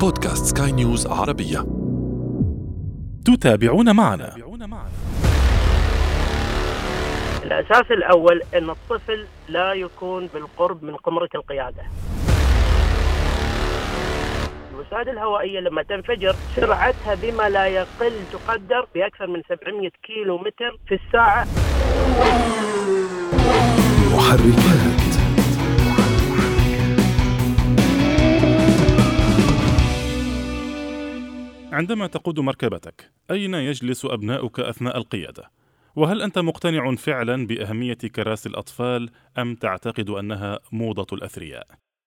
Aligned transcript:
بودكاست 0.00 0.58
سكاي 0.58 0.72
نيوز 0.72 1.06
عربية. 1.06 1.66
تتابعون 3.24 3.96
معنا. 3.96 4.34
الأساس 7.44 7.90
الأول 7.90 8.42
أن 8.54 8.70
الطفل 8.70 9.26
لا 9.48 9.72
يكون 9.72 10.26
بالقرب 10.34 10.82
من 10.82 10.96
قمرة 10.96 11.28
القيادة. 11.34 11.82
الوسائد 14.74 15.08
الهوائية 15.08 15.60
لما 15.60 15.82
تنفجر 15.82 16.34
سرعتها 16.56 17.14
بما 17.14 17.48
لا 17.48 17.66
يقل 17.66 18.12
تقدر 18.32 18.86
بأكثر 18.94 19.26
من 19.26 19.42
700 19.48 19.90
كيلو 20.02 20.38
متر 20.38 20.78
في 20.88 20.94
الساعة. 20.94 21.46
محركات 24.14 25.07
عندما 31.72 32.06
تقود 32.06 32.40
مركبتك 32.40 33.12
أين 33.30 33.54
يجلس 33.54 34.04
أبناؤك 34.04 34.60
أثناء 34.60 34.96
القيادة؟ 34.96 35.50
وهل 35.96 36.22
أنت 36.22 36.38
مقتنع 36.38 36.94
فعلا 36.94 37.46
بأهمية 37.46 37.94
كراسي 37.94 38.48
الأطفال 38.48 39.10
أم 39.38 39.54
تعتقد 39.54 40.10
أنها 40.10 40.58
موضة 40.72 41.06
الأثرياء؟ 41.16 41.66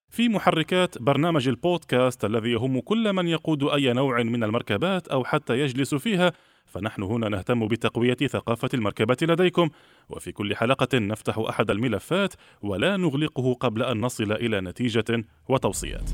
في 0.09 0.29
محركات 0.29 1.01
برنامج 1.01 1.47
البودكاست 1.47 2.25
الذي 2.25 2.51
يهم 2.51 2.79
كل 2.79 3.13
من 3.13 3.27
يقود 3.27 3.63
أي 3.63 3.93
نوع 3.93 4.23
من 4.23 4.43
المركبات 4.43 5.07
أو 5.07 5.23
حتى 5.23 5.59
يجلس 5.59 5.95
فيها 5.95 6.33
فنحن 6.65 7.03
هنا 7.03 7.29
نهتم 7.29 7.67
بتقوية 7.67 8.17
ثقافة 8.27 8.69
المركبة 8.73 9.17
لديكم 9.21 9.69
وفي 10.09 10.31
كل 10.31 10.55
حلقة 10.55 10.97
نفتح 10.97 11.37
أحد 11.37 11.71
الملفات 11.71 12.33
ولا 12.61 12.97
نغلقه 12.97 13.53
قبل 13.53 13.83
أن 13.83 14.01
نصل 14.01 14.31
إلى 14.31 14.61
نتيجة 14.61 15.25
وتوصيات 15.49 16.09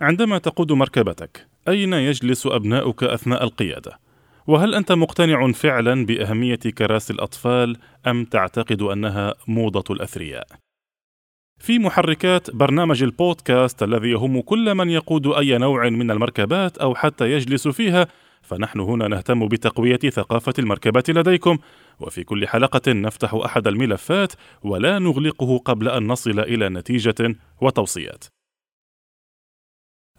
عندما 0.00 0.38
تقود 0.38 0.72
مركبتك 0.72 1.46
أين 1.68 1.92
يجلس 1.92 2.46
أبناؤك 2.46 3.04
أثناء 3.04 3.44
القيادة؟ 3.44 3.98
وهل 4.46 4.74
أنت 4.74 4.92
مقتنع 4.92 5.52
فعلا 5.52 6.06
بأهمية 6.06 6.54
كراسي 6.56 7.12
الأطفال 7.12 7.76
أم 8.06 8.24
تعتقد 8.24 8.82
أنها 8.82 9.34
موضة 9.48 9.94
الأثرياء؟ 9.94 10.46
في 11.58 11.78
محركات 11.78 12.50
برنامج 12.50 13.02
البودكاست 13.02 13.82
الذي 13.82 14.08
يهم 14.08 14.40
كل 14.40 14.74
من 14.74 14.90
يقود 14.90 15.26
أي 15.26 15.58
نوع 15.58 15.88
من 15.88 16.10
المركبات 16.10 16.78
أو 16.78 16.94
حتى 16.94 17.32
يجلس 17.32 17.68
فيها 17.68 18.06
فنحن 18.42 18.80
هنا 18.80 19.08
نهتم 19.08 19.48
بتقوية 19.48 19.98
ثقافة 19.98 20.54
المركبة 20.58 21.04
لديكم 21.08 21.58
وفي 22.00 22.24
كل 22.24 22.48
حلقة 22.48 22.92
نفتح 22.92 23.34
أحد 23.34 23.66
الملفات 23.66 24.32
ولا 24.62 24.98
نغلقه 24.98 25.58
قبل 25.58 25.88
أن 25.88 26.06
نصل 26.06 26.40
إلى 26.40 26.68
نتيجة 26.68 27.34
وتوصيات 27.60 28.24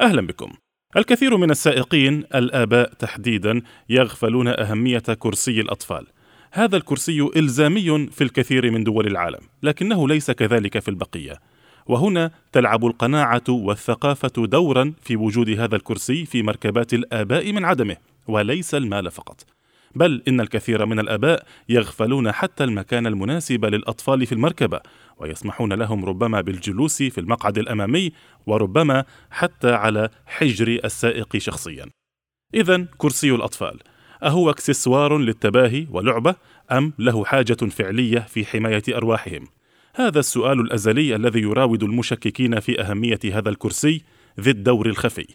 أهلا 0.02 0.28
بكم. 0.28 0.52
الكثير 0.98 1.38
من 1.38 1.52
السائقين 1.52 2.24
الآباء 2.36 2.94
تحديدا 2.94 3.62
يغفلون 3.90 4.48
أهمية 4.48 5.04
كرسي 5.20 5.62
الأطفال. 5.62 6.08
هذا 6.52 6.78
الكرسي 6.78 7.30
إلزامي 7.36 8.08
في 8.08 8.24
الكثير 8.24 8.72
من 8.72 8.84
دول 8.84 9.08
العالم 9.08 9.40
لكنه 9.64 10.08
ليس 10.08 10.32
كذلك 10.32 10.80
في 10.80 10.90
البقية. 10.90 11.40
وهنا 11.88 12.32
تلعب 12.52 12.86
القناعة 12.86 13.44
والثقافة 13.50 14.46
دورا 14.46 14.94
في 15.02 15.16
وجود 15.16 15.50
هذا 15.50 15.76
الكرسي 15.76 16.26
في 16.26 16.44
مركبات 16.44 16.94
الآباء 16.94 17.52
من 17.52 17.66
عدمه 17.66 17.98
وليس 18.28 18.76
المال 18.76 19.12
فقط. 19.12 19.46
بل 19.96 20.24
إن 20.28 20.42
الكثير 20.42 20.86
من 20.86 21.00
الآباء 21.00 21.46
يغفلون 21.70 22.32
حتى 22.32 22.64
المكان 22.64 23.08
المناسب 23.08 23.66
للأطفال 23.66 24.26
في 24.26 24.32
المركبة 24.32 24.80
ويسمحون 25.18 25.74
لهم 25.74 26.06
ربما 26.06 26.42
بالجلوس 26.42 27.04
في 27.04 27.18
المقعد 27.18 27.58
الأمامي 27.58 28.12
وربما 28.46 29.06
حتى 29.32 29.72
على 29.72 30.10
حجر 30.26 30.80
السائق 30.84 31.38
شخصيا. 31.38 31.86
إذا 32.56 32.88
كرسي 32.98 33.32
الأطفال. 33.32 33.80
أهو 34.24 34.50
أكسسوار 34.50 35.18
للتباهي 35.18 35.88
ولعبة 35.92 36.36
أم 36.72 36.94
له 37.00 37.26
حاجة 37.26 37.54
فعلية 37.54 38.20
في 38.20 38.46
حماية 38.46 38.84
أرواحهم؟ 38.90 39.48
هذا 39.96 40.20
السؤال 40.20 40.60
الأزلي 40.60 41.16
الذي 41.16 41.40
يراود 41.40 41.84
المشككين 41.84 42.60
في 42.60 42.82
أهمية 42.82 43.20
هذا 43.34 43.50
الكرسي 43.50 44.02
ذي 44.40 44.50
الدور 44.50 44.86
الخفي. 44.86 45.28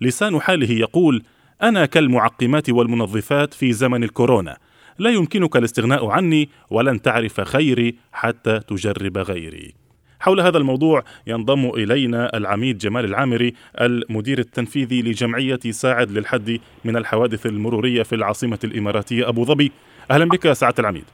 لسان 0.00 0.40
حاله 0.40 0.70
يقول 0.70 1.22
أنا 1.62 1.86
كالمعقمات 1.86 2.70
والمنظفات 2.70 3.54
في 3.54 3.72
زمن 3.72 4.04
الكورونا 4.04 4.56
لا 4.98 5.10
يمكنك 5.10 5.56
الاستغناء 5.56 6.06
عني 6.06 6.48
ولن 6.70 7.02
تعرف 7.02 7.40
خيري 7.40 7.94
حتى 8.12 8.60
تجرب 8.60 9.18
غيري. 9.18 9.74
حول 10.20 10.40
هذا 10.40 10.58
الموضوع 10.58 11.04
ينضم 11.26 11.68
إلينا 11.68 12.36
العميد 12.36 12.78
جمال 12.78 13.04
العامري 13.04 13.54
المدير 13.80 14.38
التنفيذي 14.38 15.02
لجمعية 15.02 15.58
ساعد 15.70 16.10
للحد 16.10 16.60
من 16.84 16.96
الحوادث 16.96 17.46
المرورية 17.46 18.02
في 18.02 18.14
العاصمة 18.14 18.58
الإماراتية 18.64 19.28
أبو 19.28 19.44
ظبي. 19.44 19.72
أهلا 20.10 20.24
بك 20.24 20.52
سعادة 20.52 20.76
العميد. 20.78 21.04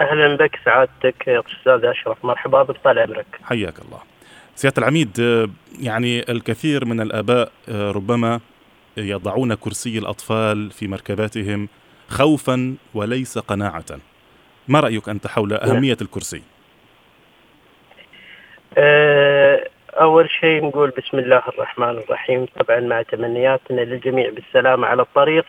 أهلا 0.00 0.36
بك 0.36 0.58
سعادتك 0.64 1.26
يا 1.26 1.42
أستاذ 1.58 1.84
أشرف. 1.84 2.24
مرحبا 2.24 2.62
بك 2.62 2.76
طال 2.84 2.98
عمرك. 2.98 3.26
حياك 3.42 3.78
الله. 3.78 4.00
سيادة 4.54 4.78
العميد 4.78 5.18
يعني 5.80 6.30
الكثير 6.32 6.84
من 6.84 7.00
الآباء 7.00 7.52
ربما 7.68 8.40
يضعون 9.00 9.54
كرسي 9.54 9.98
الأطفال 9.98 10.70
في 10.70 10.88
مركباتهم 10.88 11.68
خوفا 12.08 12.76
وليس 12.94 13.38
قناعة. 13.38 13.84
ما 14.68 14.80
رأيك 14.80 15.08
أنت 15.08 15.26
حول 15.26 15.52
أهمية 15.52 15.96
الكرسي؟ 16.02 16.42
أه 18.78 19.68
أول 20.00 20.30
شيء 20.30 20.64
نقول 20.64 20.90
بسم 20.90 21.18
الله 21.18 21.42
الرحمن 21.48 21.88
الرحيم. 21.88 22.46
طبعا 22.46 22.80
مع 22.80 23.02
تمنياتنا 23.02 23.80
للجميع 23.80 24.30
بالسلامة 24.30 24.86
على 24.86 25.02
الطريق 25.02 25.44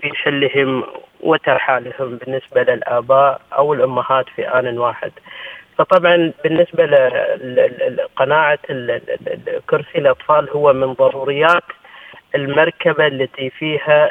في 0.00 0.10
حلهم 0.14 0.84
وترحالهم 1.20 2.16
بالنسبة 2.16 2.62
للآباء 2.62 3.40
أو 3.52 3.74
الأمهات 3.74 4.26
في 4.36 4.48
آن 4.48 4.78
واحد. 4.78 5.12
فطبعا 5.78 6.32
بالنسبة 6.44 6.86
لقناعة 7.88 8.58
كرسي 9.70 9.98
الأطفال 9.98 10.50
هو 10.50 10.72
من 10.72 10.92
ضروريات 10.92 11.64
المركبة 12.34 13.06
التي 13.06 13.50
فيها 13.50 14.10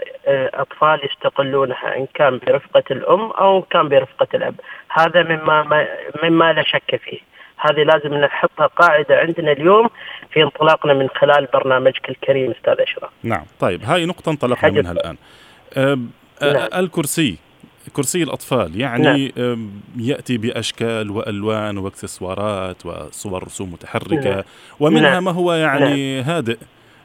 أطفال 0.54 1.00
يستقلونها 1.06 1.98
إن 1.98 2.08
كان 2.14 2.40
برفقة 2.48 2.84
الأم 2.92 3.32
أو 3.32 3.58
إن 3.58 3.64
كان 3.70 3.90
برفقة 3.90 4.28
الأب 4.34 4.56
هذا 4.90 5.24
مما 5.24 5.88
مما 6.24 6.54
لا 6.54 6.64
شك 6.64 7.02
فيه 7.04 7.20
هذه 7.58 7.84
لازم 7.84 8.14
نحطها 8.14 8.68
قاعدة 8.68 9.18
عندنا 9.18 9.52
اليوم 9.52 9.90
في 10.32 10.44
انطلاقنا 10.44 10.94
من 10.94 11.08
خلال 11.10 11.48
برنامجك 11.54 12.10
الكريم 12.10 12.52
أستاذ 12.52 12.82
أشرف 12.82 13.10
نعم 13.24 13.46
طيب 13.60 13.84
هاي 13.84 14.06
نقطة 14.06 14.30
انطلقنا 14.30 14.72
منها 14.72 14.92
الآن 14.92 15.18
أه 15.78 15.98
نعم. 16.42 16.70
الكرسي 16.74 17.38
كرسي 17.94 18.24
الأطفال 18.24 18.82
يعني 18.82 19.34
نعم. 19.38 19.72
يأتي 19.98 20.38
بأشكال 20.38 21.12
وألوان 21.12 21.78
وأكسسوارات 21.78 22.86
وصور 22.86 23.44
رسوم 23.44 23.72
متحركة 23.72 24.30
نعم. 24.30 24.44
ومنها 24.80 25.12
نعم. 25.12 25.24
ما 25.24 25.32
هو 25.32 25.54
يعني 25.54 26.22
نعم. 26.22 26.30
هادئ 26.30 26.58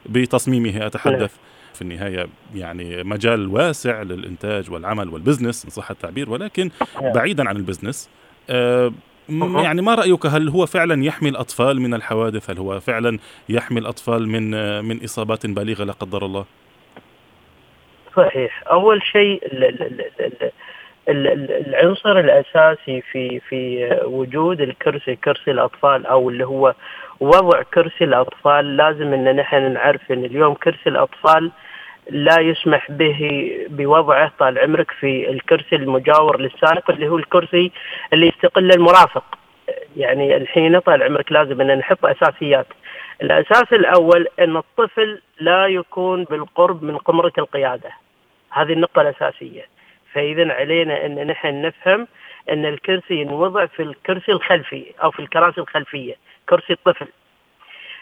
بتصميمه 0.05 0.85
أتحدث 0.85 1.19
نعم. 1.19 1.73
في 1.73 1.81
النهاية 1.81 2.27
يعني 2.55 3.03
مجال 3.03 3.47
واسع 3.47 4.01
للإنتاج 4.01 4.71
والعمل 4.71 5.09
وال 5.09 5.20
business 5.20 5.65
إن 5.65 5.69
صح 5.69 5.91
التعبير 5.91 6.29
ولكن 6.29 6.69
نعم. 7.01 7.13
بعيدا 7.13 7.49
عن 7.49 7.55
ال 7.55 7.61
business 7.61 8.09
أه 8.49 8.93
يعني 9.29 9.81
ما 9.81 9.95
رأيك؟ 9.95 10.25
هل 10.25 10.49
هو 10.49 10.65
فعلا 10.65 11.05
يحمي 11.05 11.29
الأطفال 11.29 11.81
من 11.81 11.93
الحوادث؟ 11.93 12.49
هل 12.49 12.57
هو 12.57 12.79
فعلا 12.79 13.19
يحمي 13.49 13.79
الأطفال 13.79 14.27
من 14.27 14.51
من 14.85 15.03
إصابات 15.03 15.45
بالغة 15.45 15.83
لا 15.83 15.93
قدر 15.93 16.25
الله؟ 16.25 16.45
صحيح. 18.15 18.63
أول 18.71 19.03
شيء 19.03 19.41
العنصر 21.09 22.19
الأساسي 22.19 23.01
في 23.11 23.39
في 23.39 23.89
وجود 24.05 24.61
الكرسي 24.61 25.15
كرسي 25.15 25.51
الأطفال 25.51 26.05
أو 26.05 26.29
اللي 26.29 26.45
هو 26.45 26.73
وضع 27.19 27.61
كرسي 27.61 28.03
الأطفال. 28.03 28.77
لازم 28.77 29.13
إن 29.13 29.35
نحن 29.35 29.73
نعرف 29.73 30.11
إن 30.11 30.25
اليوم 30.25 30.53
كرسي 30.53 30.89
الأطفال 30.89 31.51
لا 32.09 32.39
يسمح 32.39 32.91
به 32.91 33.51
بوضعه 33.69 34.31
طال 34.39 34.59
عمرك 34.59 34.91
في 34.91 35.29
الكرسي 35.29 35.75
المجاور 35.75 36.39
للسائق 36.39 36.91
اللي 36.91 37.07
هو 37.07 37.17
الكرسي 37.17 37.71
اللي 38.13 38.27
يستقل 38.27 38.71
المرافق. 38.71 39.23
يعني 39.97 40.37
الحين 40.37 40.79
طال 40.79 41.03
عمرك 41.03 41.31
لازم 41.31 41.61
إن 41.61 41.77
نحط 41.77 42.05
أساسيات. 42.05 42.67
الأساس 43.21 43.73
الأول 43.73 44.27
إن 44.39 44.57
الطفل 44.57 45.21
لا 45.39 45.67
يكون 45.67 46.23
بالقرب 46.23 46.83
من 46.83 46.97
قمرة 46.97 47.33
القيادة. 47.37 47.89
هذه 48.51 48.73
النقطة 48.73 49.01
الأساسية. 49.01 49.65
فاذا 50.13 50.53
علينا 50.53 51.05
إن 51.05 51.27
نحن 51.27 51.61
نفهم 51.61 52.07
إن 52.49 52.65
الكرسي 52.65 53.13
ينوضع 53.13 53.65
في 53.65 53.83
الكرسي 53.83 54.31
الخلفي 54.31 54.85
أو 55.03 55.11
في 55.11 55.19
الكراسي 55.19 55.61
الخلفية. 55.61 56.15
كرسي 56.49 56.73
الطفل. 56.73 57.07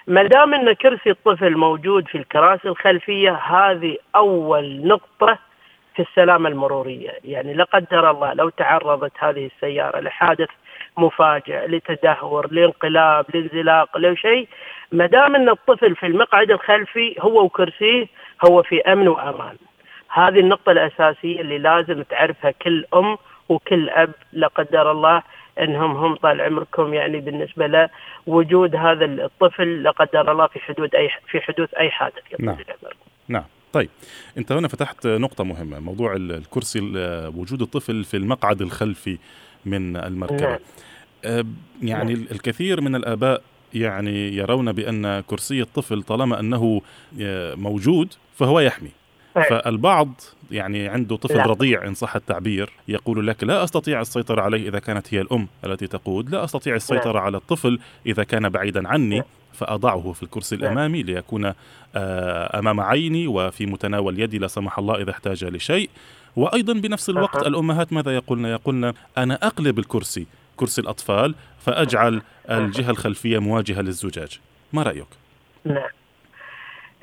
ما 0.08 0.24
دام 0.24 0.54
إن 0.54 0.74
كرسي 0.74 1.10
الطفل 1.10 1.58
موجود 1.58 2.08
في 2.08 2.18
الكراسي 2.18 2.68
الخلفية 2.68 3.32
هذه 3.32 3.98
أول 4.16 4.88
نقطة 4.88 5.38
في 5.96 6.02
السلامة 6.02 6.50
المرورية، 6.50 7.12
يعني 7.24 7.54
لا 7.54 7.64
قدر 7.64 8.12
الله 8.12 8.34
لو 8.34 8.50
تعرضت 8.50 9.12
هذه 9.20 9.50
السيارة 9.56 10.00
لحادث 10.00 10.50
مفاجئ 10.98 11.68
لتدهور 11.68 12.48
لانقلاب 12.52 13.26
لانزلاق 13.34 13.98
لشيء 13.98 14.48
ما 14.92 15.06
دام 15.06 15.36
إن 15.36 15.50
الطفل 15.50 15.96
في 15.96 16.06
المقعد 16.06 16.52
الخلفي 16.52 17.16
هو 17.20 17.44
وكرسيه 17.44 18.08
هو 18.46 18.64
في 18.64 18.82
أمن 18.82 19.08
وأمان. 19.08 19.56
هذه 20.10 20.40
النقطة 20.40 20.72
الأساسية 20.72 21.42
اللي 21.42 21.58
لازم 21.58 22.04
تعرفها 22.04 22.52
كل 22.52 22.86
أم 22.94 23.18
وكل 23.50 23.90
أب 23.90 24.12
لا 24.34 24.48
قدر 24.48 24.92
الله 24.92 25.24
انهم 25.62 25.98
هم 25.98 26.16
طال 26.16 26.42
عمركم 26.42 26.94
يعني 26.94 27.20
بالنسبة 27.20 27.68
له 27.68 27.90
وجود 28.28 28.76
هذا 28.76 29.06
الطفل 29.06 29.84
لا 29.84 29.92
قدر 29.92 30.32
الله 30.32 30.48
في 30.48 30.60
حدود 30.60 30.96
اي 30.96 31.10
في 31.28 31.42
حدوث 31.42 31.74
أي 31.74 31.90
حادث 31.90 32.16
نعم. 32.40 32.58
نعم 33.28 33.44
طيب 33.74 33.90
انت 34.38 34.52
هنا 34.52 34.68
فتحت 34.68 35.08
نقطة 35.08 35.44
مهمة 35.44 35.80
موضوع 35.80 36.16
الكرسي 36.16 36.80
وجود 37.36 37.62
الطفل 37.62 38.04
في 38.04 38.18
المقعد 38.18 38.62
الخلفي 38.62 39.18
من 39.66 39.98
المركبة 39.98 40.60
نعم. 41.26 41.56
يعني 41.82 42.14
نعم. 42.14 42.26
الكثير 42.32 42.82
من 42.82 42.96
الآباء 42.96 43.42
يعني 43.74 44.36
يرون 44.36 44.72
بأن 44.72 45.20
كرسي 45.20 45.62
الطفل 45.62 46.04
طالما 46.04 46.40
أنه 46.40 46.82
أه، 47.22 47.56
موجود 47.56 48.14
فهو 48.36 48.60
يحمي 48.60 48.92
فالبعض 49.34 50.22
يعني 50.52 50.88
عنده 50.88 51.16
طفل 51.16 51.38
لا. 51.38 51.44
رضيع 51.44 51.88
إن 51.88 51.94
صح 51.94 52.16
التعبير 52.16 52.70
يقول 52.88 53.28
لك 53.28 53.44
لا 53.44 53.64
أستطيع 53.64 54.02
السيطرة 54.02 54.42
عليه 54.42 54.70
إذا 54.70 54.80
كانت 54.80 55.14
هي 55.14 55.22
الأم 55.22 55.48
التي 55.66 55.88
تقود 55.88 56.30
لا 56.30 56.44
أستطيع 56.44 56.76
السيطرة 56.76 57.14
لا. 57.14 57.20
على 57.20 57.38
الطفل 57.38 57.80
إذا 58.06 58.24
كان 58.24 58.50
بعيدا 58.50 58.88
عني 58.88 59.18
لا. 59.18 59.26
فأضعه 59.54 60.12
في 60.12 60.24
الكرسي 60.24 60.56
الأمامي 60.56 61.04
ليكون 61.04 61.54
آه، 61.96 62.60
أمام 62.60 62.80
عيني 62.80 63.28
وفي 63.28 63.66
متناول 63.66 64.20
يدي 64.20 64.38
لا 64.38 64.48
سمح 64.48 64.80
الله 64.80 65.02
إذا 65.02 65.12
احتاج 65.12 65.46
لشيء 65.46 65.90
وأيضا 66.36 66.74
بنفس 66.74 67.10
الوقت 67.10 67.48
الأمهات 67.48 67.94
ماذا 67.94 68.16
يقولن 68.16 68.46
يقولن 68.46 68.94
أنا 69.18 69.48
أقلب 69.48 69.80
الكرسي 69.80 70.28
كرسي 70.56 70.82
الأطفال 70.82 71.36
فأجعل 71.60 72.22
الجهة 72.50 72.90
الخلفية 72.90 73.40
مواجهة 73.40 73.82
للزجاج 73.82 74.40
ما 74.74 74.84
رأيك؟ 74.84 75.08
نعم 75.66 75.90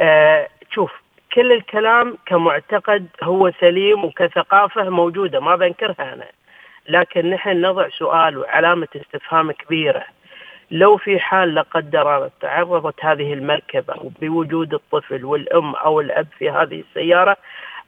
آه 0.00 0.48
شوف 0.74 0.90
كل 1.38 1.52
الكلام 1.52 2.18
كمعتقد 2.26 3.06
هو 3.22 3.52
سليم 3.60 4.04
وكثقافة 4.04 4.88
موجودة 4.90 5.40
ما 5.40 5.56
بنكرها 5.56 6.14
أنا. 6.14 6.26
لكن 6.88 7.30
نحن 7.30 7.60
نضع 7.60 7.88
سؤال 7.88 8.38
وعلامة 8.38 8.88
استفهام 8.96 9.52
كبيرة. 9.52 10.04
لو 10.70 10.96
في 10.96 11.18
حال 11.18 11.54
لا 11.54 11.62
قدر 11.62 12.16
الله 12.16 12.30
تعرضت 12.40 13.04
هذه 13.04 13.32
المركبة 13.32 13.94
بوجود 14.20 14.74
الطفل 14.74 15.24
والأم 15.24 15.74
أو 15.74 16.00
الأب 16.00 16.26
في 16.38 16.50
هذه 16.50 16.84
السيارة 16.88 17.36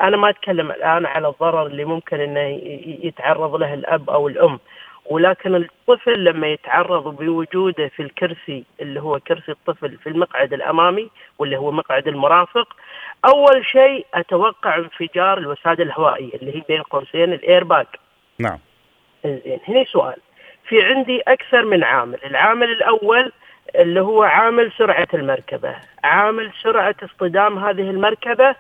أنا 0.00 0.16
ما 0.16 0.30
أتكلم 0.30 0.70
الآن 0.70 1.06
على 1.06 1.28
الضرر 1.28 1.66
اللي 1.66 1.84
ممكن 1.84 2.20
أنه 2.20 2.60
يتعرض 3.02 3.54
له 3.54 3.74
الأب 3.74 4.10
أو 4.10 4.28
الأم. 4.28 4.58
ولكن 5.10 5.54
الطفل 5.54 6.24
لما 6.24 6.46
يتعرض 6.46 7.16
بوجوده 7.16 7.88
في 7.88 8.02
الكرسي 8.02 8.64
اللي 8.80 9.00
هو 9.00 9.20
كرسي 9.20 9.52
الطفل 9.52 9.96
في 9.96 10.08
المقعد 10.08 10.52
الأمامي 10.52 11.10
واللي 11.38 11.56
هو 11.56 11.70
مقعد 11.70 12.08
المرافق 12.08 12.76
أول 13.24 13.66
شيء 13.66 14.06
أتوقع 14.14 14.76
انفجار 14.76 15.38
الوساده 15.38 15.84
الهوائيه 15.84 16.34
اللي 16.34 16.56
هي 16.56 16.62
بين 16.68 16.82
قوسين 16.82 17.32
الإيرباك. 17.32 17.98
نعم. 18.38 18.58
زين 19.24 19.60
هنا 19.68 19.84
سؤال. 19.84 20.16
في 20.68 20.82
عندي 20.82 21.20
أكثر 21.20 21.64
من 21.64 21.84
عامل. 21.84 22.18
العامل 22.24 22.70
الأول 22.70 23.32
اللي 23.74 24.00
هو 24.00 24.22
عامل 24.22 24.72
سرعة 24.78 25.08
المركبة. 25.14 25.76
عامل 26.04 26.52
سرعة 26.62 26.94
اصطدام 27.02 27.58
هذه 27.58 27.90
المركبة 27.90 28.54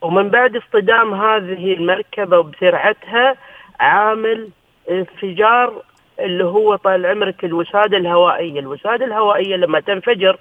ومن 0.00 0.28
بعد 0.28 0.56
اصطدام 0.56 1.14
هذه 1.14 1.72
المركبة 1.74 2.38
وبسرعتها 2.38 3.36
عامل 3.80 4.48
انفجار 4.90 5.82
اللي 6.20 6.44
هو 6.44 6.76
طال 6.76 7.06
عمرك 7.06 7.44
الوسادة 7.44 7.96
الهوائية 7.96 8.60
الوسادة 8.60 9.04
الهوائية 9.04 9.56
لما 9.56 9.80
تنفجر 9.80 10.38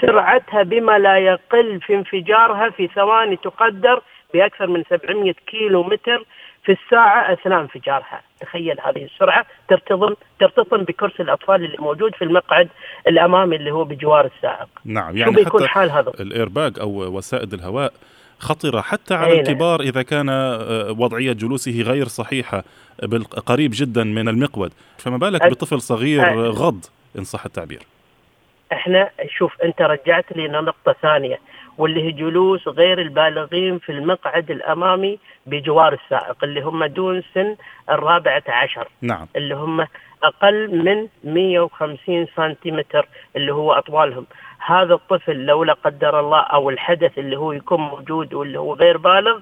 سرعتها 0.00 0.62
بما 0.62 0.98
لا 0.98 1.18
يقل 1.18 1.80
في 1.80 1.94
انفجارها 1.94 2.70
في 2.70 2.88
ثواني 2.88 3.36
تقدر 3.36 4.02
بأكثر 4.34 4.66
من 4.66 4.82
700 4.90 5.32
كيلو 5.46 5.82
متر 5.82 6.24
في 6.64 6.72
الساعة 6.72 7.32
أثناء 7.32 7.60
انفجارها. 7.60 8.20
تخيل 8.40 8.80
هذه 8.80 9.04
السرعة 9.04 9.46
ترتطم 9.68 10.14
ترتطم 10.40 10.82
بكرسي 10.82 11.22
الأطفال 11.22 11.64
اللي 11.64 11.76
موجود 11.78 12.14
في 12.14 12.24
المقعد 12.24 12.68
الأمامي 13.08 13.56
اللي 13.56 13.70
هو 13.70 13.84
بجوار 13.84 14.30
السائق. 14.36 14.68
نعم 14.84 15.16
يعني 15.16 15.44
حتى 15.44 15.66
حال 15.66 15.90
هذا؟ 15.90 16.12
الإيرباج 16.20 16.78
أو 16.80 17.16
وسائد 17.16 17.52
الهواء 17.52 17.92
خطرة 18.38 18.80
حتى 18.80 19.14
على 19.14 19.40
الكبار 19.40 19.80
إذا 19.80 20.02
كان 20.02 20.28
آه، 20.28 20.94
وضعية 20.98 21.32
جلوسه 21.32 21.80
غير 21.80 22.08
صحيحة 22.08 22.64
قريب 23.46 23.70
جدا 23.74 24.04
من 24.04 24.28
المقود. 24.28 24.72
فما 24.98 25.16
بالك 25.16 25.50
بطفل 25.50 25.80
صغير 25.80 26.50
غض 26.50 26.84
إن 27.18 27.24
صح 27.24 27.44
التعبير؟ 27.44 27.82
إحنا 28.72 29.10
شوف 29.38 29.60
أنت 29.64 29.82
رجعت 29.82 30.24
لي 30.36 30.48
نقطة 30.48 30.96
ثانية. 31.02 31.38
واللي 31.78 32.02
هي 32.02 32.12
جلوس 32.12 32.68
غير 32.68 33.00
البالغين 33.00 33.78
في 33.78 33.92
المقعد 33.92 34.50
الأمامي 34.50 35.18
بجوار 35.46 35.92
السائق 35.92 36.44
اللي 36.44 36.60
هم 36.60 36.84
دون 36.84 37.22
سن 37.34 37.56
الرابعة 37.90 38.42
عشر. 38.48 38.88
نعم. 39.02 39.26
اللي 39.36 39.54
هم 39.54 39.86
أقل 40.22 40.84
من 40.84 41.08
150 41.24 42.26
سنتيمتر 42.36 43.08
اللي 43.36 43.52
هو 43.52 43.72
أطوالهم. 43.72 44.26
هذا 44.66 44.94
الطفل 44.94 45.36
لو 45.46 45.64
لا 45.64 45.72
قدر 45.72 46.20
الله 46.20 46.40
أو 46.40 46.70
الحدث 46.70 47.18
اللي 47.18 47.38
هو 47.38 47.52
يكون 47.52 47.80
موجود 47.80 48.34
واللي 48.34 48.58
هو 48.58 48.74
غير 48.74 48.96
بالغ 48.96 49.40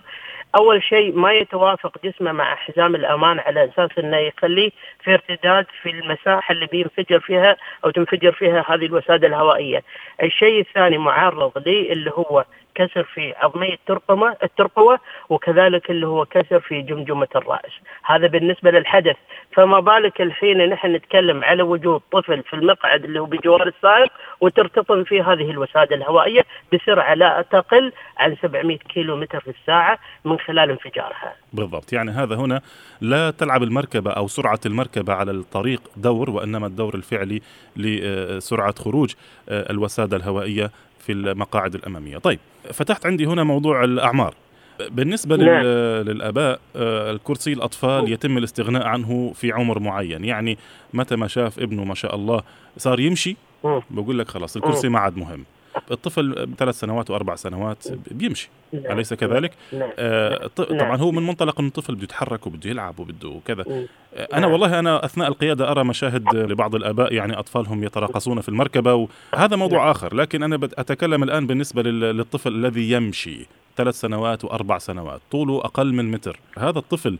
أول 0.56 0.82
شيء 0.82 1.16
ما 1.16 1.32
يتوافق 1.32 1.92
جسمه 2.04 2.32
مع 2.32 2.54
حزام 2.54 2.94
الأمان 2.94 3.38
على 3.38 3.64
أساس 3.64 3.90
إنه 3.98 4.16
يخليه 4.16 4.70
في 5.04 5.14
ارتداد 5.14 5.66
في 5.82 5.90
المساحة 5.90 6.52
اللي 6.52 6.66
بينفجر 6.66 7.20
فيها 7.20 7.56
أو 7.84 7.90
تنفجر 7.90 8.32
فيها 8.32 8.64
هذه 8.68 8.86
الوسادة 8.86 9.26
الهوائية. 9.28 9.82
الشيء 10.22 10.60
الثاني 10.60 10.98
معرض 10.98 11.52
لي 11.66 11.92
اللي 11.92 12.10
هو 12.10 12.44
كسر 12.74 13.02
في 13.14 13.34
عظمية 13.36 13.74
الترقمة 13.74 14.36
الترقوة 14.42 14.98
وكذلك 15.28 15.90
اللي 15.90 16.06
هو 16.06 16.24
كسر 16.24 16.60
في 16.60 16.82
جمجمة 16.82 17.28
الرأس. 17.36 17.72
هذا 18.04 18.26
بالنسبة 18.26 18.70
للحدث. 18.70 19.16
فما 19.52 19.80
بالك 19.80 20.20
الحين 20.20 20.68
نحن 20.68 20.94
نتكلم 20.94 21.44
على 21.44 21.62
وجود 21.62 22.00
طفل 22.12 22.42
في 22.42 22.54
المقعد 22.54 23.04
اللي 23.04 23.20
هو 23.20 23.24
بجوار 23.24 23.68
السائق 23.68 24.12
وترتطم 24.40 25.04
فيه 25.04 25.32
هذه 25.32 25.50
الوسادة 25.50 25.96
الهوائية 25.96 26.44
بسرعة 26.72 27.14
لا 27.14 27.44
تقل 27.50 27.92
عن 28.18 28.36
700 28.42 28.78
كيلو 28.78 29.16
متر 29.16 29.40
في 29.40 29.50
الساعة 29.50 29.98
من 30.24 30.38
خلال 30.38 30.70
انفجارها. 30.70 31.34
بالضبط. 31.52 31.92
يعني 31.92 32.10
هذا 32.10 32.36
هنا 32.36 32.60
لا 33.00 33.30
تلعب 33.30 33.62
المركبة 33.62 34.10
أو 34.10 34.28
سرعة 34.28 34.60
المركبة 34.66 35.12
على 35.12 35.30
الطريق 35.30 35.82
دور 35.96 36.30
وإنما 36.30 36.66
الدور 36.66 36.94
الفعلي 36.94 37.40
لسرعة 37.76 38.74
خروج 38.78 39.14
الوسادة 39.48 40.16
الهوائية 40.16 40.70
في 41.02 41.12
المقاعد 41.12 41.74
الأمامية. 41.74 42.18
طيب 42.18 42.38
فتحت 42.72 43.06
عندي 43.06 43.26
هنا 43.26 43.44
موضوع 43.44 43.84
الأعمار. 43.84 44.34
بالنسبة 44.90 45.36
نعم. 45.36 45.62
للآباء 46.02 46.60
آه، 46.76 47.10
الكرسي 47.10 47.52
الأطفال 47.52 48.12
يتم 48.12 48.38
الاستغناء 48.38 48.86
عنه 48.86 49.32
في 49.34 49.52
عمر 49.52 49.78
معين. 49.78 50.24
يعني 50.24 50.58
متى 50.94 51.16
ما 51.16 51.26
شاف 51.26 51.58
ابنه 51.58 51.84
ما 51.84 51.94
شاء 51.94 52.14
الله 52.14 52.42
صار 52.76 53.00
يمشي 53.00 53.36
بقول 53.90 54.18
لك 54.18 54.28
خلاص 54.28 54.56
الكرسي 54.56 54.88
ما 54.88 54.98
عاد 54.98 55.16
مهم. 55.16 55.44
الطفل 55.90 56.48
ثلاث 56.58 56.80
سنوات 56.80 57.10
وأربع 57.10 57.34
سنوات 57.34 57.84
بيمشي 58.10 58.50
نعم. 58.72 58.92
أليس 58.92 59.14
كذلك؟ 59.14 59.52
نعم. 59.72 59.90
آه 59.98 60.46
طبعا 60.56 60.72
نعم. 60.72 61.00
هو 61.00 61.10
من 61.12 61.26
منطلق 61.26 61.60
إن 61.60 61.66
الطفل 61.66 61.94
بده 61.94 62.04
يتحرك 62.04 62.46
وبده 62.46 62.70
يلعب 62.70 63.00
وبده 63.00 63.40
كذا 63.44 63.64
آه 63.68 63.86
أنا 64.32 64.46
والله 64.46 64.78
أنا 64.78 65.04
أثناء 65.04 65.28
القيادة 65.28 65.70
أرى 65.70 65.84
مشاهد 65.84 66.34
لبعض 66.34 66.74
الآباء 66.74 67.12
يعني 67.12 67.38
أطفالهم 67.38 67.84
يتراقصون 67.84 68.40
في 68.40 68.48
المركبة 68.48 69.08
وهذا 69.34 69.56
موضوع 69.56 69.90
آخر 69.90 70.14
لكن 70.14 70.42
أنا 70.42 70.58
أتكلم 70.62 71.22
الآن 71.22 71.46
بالنسبة 71.46 71.82
للطفل 71.82 72.52
الذي 72.54 72.90
يمشي 72.90 73.46
ثلاث 73.76 74.00
سنوات 74.00 74.44
وأربع 74.44 74.78
سنوات 74.78 75.20
طوله 75.30 75.58
أقل 75.58 75.92
من 75.92 76.10
متر 76.10 76.40
هذا 76.58 76.78
الطفل 76.78 77.18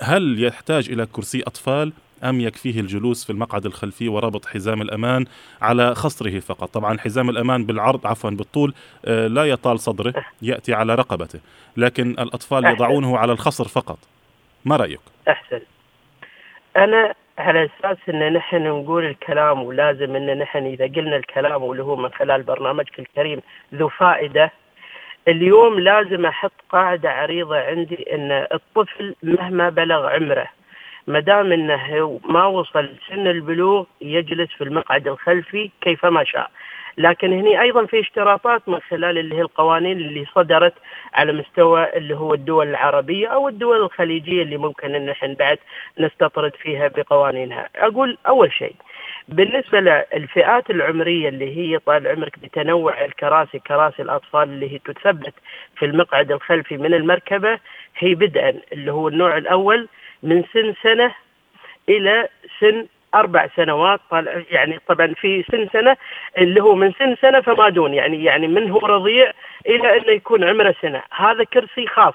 هل 0.00 0.44
يحتاج 0.44 0.90
إلى 0.90 1.06
كرسي 1.06 1.42
أطفال 1.42 1.92
أم 2.22 2.40
يكفيه 2.40 2.80
الجلوس 2.80 3.24
في 3.24 3.30
المقعد 3.30 3.66
الخلفي 3.66 4.08
وربط 4.08 4.46
حزام 4.46 4.82
الأمان 4.82 5.24
على 5.62 5.94
خصره 5.94 6.40
فقط. 6.40 6.68
طبعا 6.70 6.98
حزام 6.98 7.30
الأمان 7.30 7.64
بالعرض 7.64 8.06
عفوا 8.06 8.30
بالطول 8.30 8.74
آه، 9.04 9.26
لا 9.26 9.44
يطال 9.44 9.80
صدره 9.80 10.14
يأتي 10.42 10.74
على 10.74 10.94
رقبته. 10.94 11.40
لكن 11.76 12.10
الأطفال 12.10 12.64
يضعونه 12.64 13.18
على 13.18 13.32
الخصر 13.32 13.68
فقط. 13.68 13.98
ما 14.64 14.76
رأيك؟ 14.76 15.00
أحسن. 15.28 15.60
أنا 16.76 17.14
على 17.38 17.64
أساس 17.64 17.98
إن 18.08 18.32
نحن 18.32 18.62
نقول 18.62 19.04
الكلام 19.04 19.62
ولازم 19.62 20.16
إن 20.16 20.38
نحن 20.38 20.66
إذا 20.66 20.84
قلنا 20.84 21.16
الكلام 21.16 21.62
واللي 21.62 21.82
هو 21.82 21.96
من 21.96 22.08
خلال 22.08 22.42
برنامجك 22.42 22.98
الكريم 22.98 23.40
ذو 23.74 23.88
فائدة 23.88 24.52
اليوم 25.28 25.80
لازم 25.80 26.26
أحط 26.26 26.52
قاعدة 26.70 27.10
عريضة 27.10 27.56
عندي 27.56 28.14
إن 28.14 28.46
الطفل 28.52 29.14
مهما 29.22 29.68
بلغ 29.70 30.06
عمره 30.06 30.46
ما 31.06 31.20
دام 31.20 31.52
إنه 31.52 32.20
ما 32.24 32.46
وصل 32.46 32.88
سن 33.08 33.26
البلوغ 33.26 33.84
يجلس 34.00 34.50
في 34.58 34.64
المقعد 34.64 35.08
الخلفي 35.08 35.70
كيفما 35.80 36.24
شاء 36.24 36.50
لكن 36.98 37.32
هني 37.32 37.60
أيضا 37.60 37.86
في 37.86 38.00
اشتراطات 38.00 38.68
من 38.68 38.80
خلال 38.80 39.18
اللي 39.18 39.34
هي 39.34 39.40
القوانين 39.40 39.96
اللي 39.98 40.24
صدرت 40.34 40.74
على 41.14 41.32
مستوى 41.32 41.96
اللي 41.96 42.16
هو 42.16 42.34
الدول 42.34 42.68
العربية 42.68 43.28
أو 43.28 43.48
الدول 43.48 43.76
الخليجية 43.82 44.42
اللي 44.42 44.56
ممكن 44.56 44.94
إن 44.94 45.08
إحنا 45.08 45.34
بعد 45.34 45.58
نستطرد 45.98 46.54
فيها 46.56 46.88
بقوانينها. 46.88 47.68
أقول 47.76 48.18
أول 48.28 48.52
شيء 48.52 48.74
بالنسبة 49.28 49.80
للفئات 49.80 50.70
العمرية 50.70 51.28
اللي 51.28 51.56
هي 51.56 51.78
طال 51.78 52.08
عمرك 52.08 52.38
بتنوع 52.38 53.04
الكراسي 53.04 53.58
كراسي 53.58 54.02
الأطفال 54.02 54.42
اللي 54.42 54.72
هي 54.72 54.78
تثبت 54.78 55.34
في 55.76 55.84
المقعد 55.84 56.32
الخلفي 56.32 56.76
من 56.76 56.94
المركبة 56.94 57.58
هي 57.98 58.14
بدءا 58.14 58.54
اللي 58.72 58.92
هو 58.92 59.08
النوع 59.08 59.36
الأول 59.36 59.88
من 60.24 60.44
سن 60.52 60.74
سنة 60.82 61.14
إلى 61.88 62.28
سن 62.60 62.86
أربع 63.14 63.48
سنوات 63.56 64.00
يعني 64.50 64.80
طبعا 64.88 65.14
في 65.20 65.44
سن 65.52 65.68
سنة 65.72 65.96
اللي 66.38 66.62
هو 66.62 66.74
من 66.74 66.92
سن 66.98 67.16
سنة 67.22 67.40
فما 67.40 67.68
دون 67.68 67.94
يعني 67.94 68.24
يعني 68.24 68.48
من 68.48 68.70
هو 68.70 68.78
رضيع 68.78 69.32
إلى 69.66 69.96
أنه 69.96 70.10
يكون 70.10 70.44
عمره 70.44 70.74
سنة. 70.82 71.02
هذا 71.10 71.44
كرسي 71.44 71.86
خاص 71.86 72.14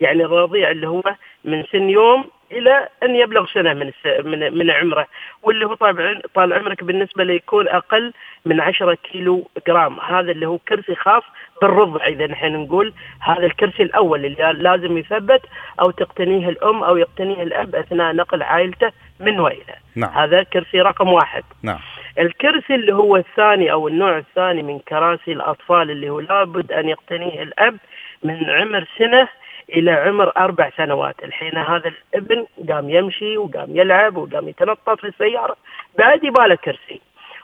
يعني 0.00 0.24
الرضيع 0.24 0.70
اللي 0.70 0.88
هو 0.88 1.02
من 1.44 1.64
سن 1.72 1.90
يوم 1.90 2.24
إلى 2.52 2.88
أن 3.02 3.16
يبلغ 3.16 3.46
سنة 3.46 3.74
من 3.74 3.92
من 4.24 4.58
من 4.58 4.70
عمره. 4.70 5.06
واللي 5.42 5.66
هو 5.66 5.74
طبعا 5.74 6.20
طال 6.34 6.52
عمرك 6.52 6.84
بالنسبة 6.84 7.24
له 7.24 7.34
يكون 7.34 7.68
أقل 7.68 8.12
من 8.44 8.60
10 8.60 8.94
كيلو 8.94 9.48
جرام. 9.66 10.00
هذا 10.00 10.32
اللي 10.32 10.46
هو 10.46 10.58
كرسي 10.58 10.94
خاص 10.94 11.22
بالرضع 11.62 12.06
إذا 12.06 12.26
نحن 12.26 12.52
نقول 12.52 12.92
هذا 13.20 13.46
الكرسي 13.46 13.82
الأول 13.82 14.24
اللي 14.24 14.52
لازم 14.52 14.98
يثبت 14.98 15.42
أو 15.80 15.90
تقتنيه 15.90 16.48
الأم 16.48 16.84
أو 16.84 16.96
يقتنيه 16.96 17.42
الأب 17.42 17.74
أثناء 17.74 18.14
نقل 18.14 18.42
عائلته 18.42 18.92
من 19.20 19.40
والى 19.40 19.74
نعم. 19.96 20.10
هذا 20.10 20.42
كرسي 20.42 20.80
رقم 20.80 21.08
واحد. 21.08 21.44
نعم. 21.62 21.78
الكرسي 22.18 22.74
اللي 22.74 22.94
هو 22.94 23.16
الثاني 23.16 23.72
أو 23.72 23.88
النوع 23.88 24.18
الثاني 24.18 24.62
من 24.62 24.78
كراسي 24.78 25.32
الأطفال 25.32 25.90
اللي 25.90 26.10
هو 26.10 26.20
لابد 26.20 26.72
أن 26.72 26.88
يقتنيه 26.88 27.42
الأب 27.42 27.76
من 28.22 28.50
عمر 28.50 28.86
سنة 28.98 29.28
إلى 29.68 29.90
عمر 29.90 30.32
أربع 30.36 30.70
سنوات. 30.76 31.24
الحين 31.24 31.56
هذا 31.58 31.92
الابن 32.14 32.46
قام 32.68 32.90
يمشي 32.90 33.36
وقام 33.36 33.76
يلعب 33.76 34.16
وقام 34.16 34.48
يتنطط 34.48 35.00
في 35.00 35.06
السيارة 35.06 35.56
بعد 35.98 36.24
يباله 36.24 36.54
كرسي. 36.54 37.00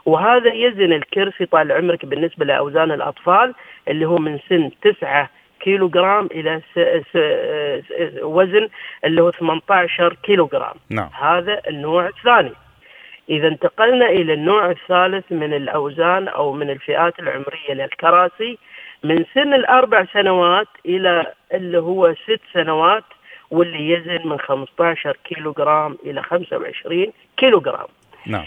وهذا 0.06 0.54
يزن 0.54 0.92
الكرسي 0.92 1.46
طال 1.46 1.72
عمرك 1.72 2.06
بالنسبة 2.06 2.44
لأوزان 2.44 2.92
الأطفال 2.92 3.54
اللي 3.88 4.06
هو 4.06 4.16
من 4.16 4.38
سن 4.48 4.70
تسعة 4.82 5.30
كيلو 5.60 5.88
جرام 5.88 6.28
إلى 6.32 6.60
س... 6.74 6.78
س... 7.12 7.16
وزن 8.22 8.68
اللي 9.04 9.22
هو 9.22 9.30
18 9.30 10.16
كيلو 10.22 10.46
جرام 10.46 10.74
نعم. 10.90 11.08
هذا 11.20 11.60
النوع 11.68 12.06
الثاني. 12.06 12.52
إذا 13.30 13.48
انتقلنا 13.48 14.06
إلى 14.06 14.34
النوع 14.34 14.70
الثالث 14.70 15.24
من 15.32 15.54
الأوزان 15.54 16.28
أو 16.28 16.52
من 16.52 16.70
الفئات 16.70 17.18
العمرية 17.18 17.72
للكراسي. 17.72 18.58
من 19.04 19.24
سن 19.34 19.54
الأربع 19.54 20.04
سنوات 20.12 20.68
إلى 20.86 21.32
اللي 21.54 21.78
هو 21.78 22.14
ست 22.14 22.40
سنوات 22.52 23.04
واللي 23.50 23.90
يزن 23.90 24.28
من 24.28 24.38
15 24.38 25.16
كيلو 25.24 25.52
جرام 25.52 25.98
إلى 26.04 26.22
25 26.22 27.06
كيلو 27.36 27.60
جرام 27.60 27.88
نعم. 28.26 28.44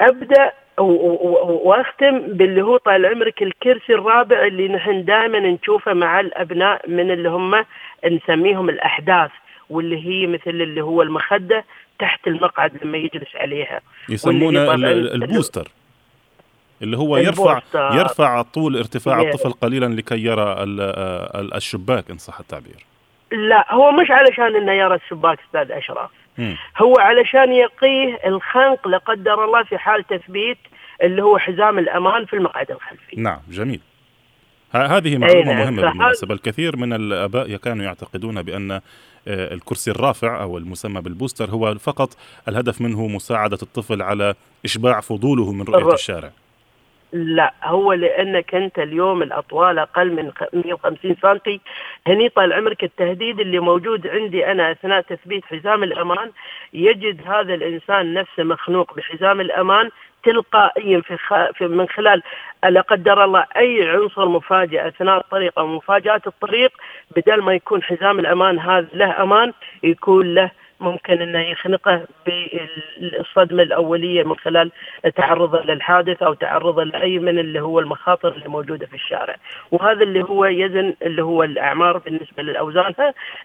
أبدأ 0.00 0.52
واختم 0.78 2.18
باللي 2.18 2.62
هو 2.62 2.76
طال 2.76 3.06
عمرك 3.06 3.42
الكرسي 3.42 3.94
الرابع 3.94 4.46
اللي 4.46 4.68
نحن 4.68 5.04
دائما 5.04 5.38
نشوفه 5.38 5.92
مع 5.92 6.20
الأبناء 6.20 6.90
من 6.90 7.10
اللي 7.10 7.28
هم 7.28 7.64
نسميهم 8.10 8.68
الأحداث 8.68 9.30
واللي 9.70 10.06
هي 10.06 10.26
مثل 10.26 10.50
اللي 10.50 10.80
هو 10.80 11.02
المخدة 11.02 11.64
تحت 11.98 12.26
المقعد 12.26 12.84
لما 12.84 12.98
يجلس 12.98 13.36
عليها. 13.36 13.80
يسمونه 14.08 14.74
ال 14.74 14.84
booster. 14.84 15.68
اللي 16.82 16.96
هو 16.96 17.16
يرفع 17.16 17.60
يرفع 17.74 18.42
طول 18.42 18.76
ارتفاع 18.76 19.20
الطفل 19.20 19.52
قليلا 19.52 19.86
لكي 19.86 20.24
يرى 20.24 20.56
الشباك 21.54 22.10
إن 22.10 22.18
صح 22.18 22.40
التعبير. 22.40 22.86
لا 23.32 23.74
هو 23.74 23.92
مش 23.92 24.10
علشان 24.10 24.56
إنه 24.56 24.72
يرى 24.72 24.94
الشباك 24.94 25.38
أستاذ 25.46 25.72
أشرف. 25.72 26.10
هو 26.78 26.94
علشان 26.98 27.52
يقيه 27.52 28.18
الخنق 28.26 28.88
لا 28.88 28.98
قدر 28.98 29.44
الله 29.44 29.62
في 29.62 29.78
حال 29.78 30.04
تثبيت 30.06 30.58
اللي 31.02 31.22
هو 31.22 31.38
حزام 31.38 31.78
الأمان 31.78 32.24
في 32.24 32.36
المقعد 32.36 32.70
الخلفي. 32.70 33.20
نعم 33.20 33.40
جميل. 33.50 33.80
هذه 34.72 35.18
معلومة 35.18 35.52
نعم. 35.52 35.56
مهمة 35.56 35.82
بالمناسبة. 35.82 36.34
الكثير 36.34 36.76
من 36.76 36.92
الآباء 36.92 37.56
كانوا 37.56 37.84
يعتقدون 37.84 38.42
بأن 38.42 38.80
الكرسي 39.28 39.90
الرافع 39.90 40.42
أو 40.42 40.58
المسمى 40.58 41.00
بالبوستر 41.00 41.50
هو 41.50 41.74
فقط 41.74 42.16
الهدف 42.48 42.80
منه 42.80 43.06
مساعدة 43.06 43.58
الطفل 43.62 44.02
على 44.02 44.34
إشباع 44.64 45.00
فضوله 45.00 45.52
من 45.52 45.62
رؤية 45.62 45.94
الشارع. 45.94 46.30
لا 47.14 47.54
هو 47.64 47.92
لأنك 47.92 48.54
أنت 48.54 48.78
اليوم 48.78 49.22
الأطوال 49.22 49.78
أقل 49.78 50.12
من 50.12 50.32
150 50.52 51.16
سم 51.22 51.58
هني 52.06 52.28
طال 52.28 52.52
عمرك 52.52 52.84
التهديد 52.84 53.40
اللي 53.40 53.58
موجود 53.58 54.06
عندي 54.06 54.46
أنا 54.46 54.70
أثناء 54.70 55.00
تثبيت 55.00 55.44
حزام 55.44 55.82
الأمان 55.84 56.30
يجد 56.72 57.20
هذا 57.26 57.54
الإنسان 57.54 58.14
نفسه 58.14 58.42
مخنوق 58.42 58.94
بحزام 58.94 59.40
الأمان 59.40 59.90
تلقائيا 60.24 61.00
في, 61.00 61.16
خ... 61.16 61.34
في 61.54 61.66
من 61.66 61.88
خلال 61.88 62.22
لا 62.64 62.80
قدر 62.80 63.24
الله 63.24 63.46
أي 63.56 63.88
عنصر 63.88 64.28
مفاجئ 64.28 64.88
أثناء 64.88 65.16
الطريق 65.18 65.58
أو 65.58 65.66
مفاجآت 65.66 66.26
الطريق 66.26 66.72
بدل 67.16 67.42
ما 67.42 67.54
يكون 67.54 67.82
حزام 67.82 68.18
الأمان 68.18 68.58
هذا 68.58 68.88
له 68.94 69.22
أمان 69.22 69.52
يكون 69.82 70.34
له 70.34 70.50
ممكن 70.84 71.22
إنه 71.22 71.38
يخنقه 71.38 72.06
بالصدمة 72.26 73.62
الأولية 73.62 74.24
من 74.24 74.36
خلال 74.36 74.72
تعرضه 75.16 75.60
للحادث 75.60 76.22
أو 76.22 76.34
تعرضه 76.34 76.84
لأي 76.84 77.18
من 77.18 77.38
اللي 77.38 77.60
هو 77.60 77.80
المخاطر 77.80 78.32
اللي 78.32 78.48
موجودة 78.48 78.86
في 78.86 78.94
الشارع، 78.94 79.36
وهذا 79.70 80.02
اللي 80.02 80.22
هو 80.22 80.44
يزن 80.44 80.94
اللي 81.02 81.22
هو 81.22 81.42
الأعمار 81.42 81.98
بالنسبة 81.98 82.42
للأوزان 82.42 82.94